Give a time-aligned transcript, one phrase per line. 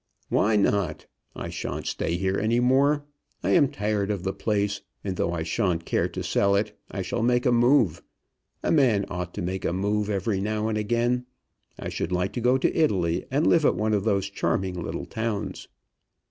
[0.29, 1.05] "Why not?
[1.35, 3.01] I shan't stay here any way.
[3.43, 7.03] I am tired of the place, and though I shan't care to sell it, I
[7.03, 8.01] shall make a move.
[8.63, 11.27] A man ought to make a move every now and again.
[11.77, 15.05] I should like to go to Italy, and live at one of those charming little
[15.05, 15.67] towns."